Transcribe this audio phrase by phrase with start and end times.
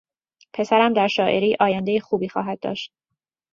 [0.53, 2.91] پسرم در شاعری آیندهی خوبی خواهد داشت.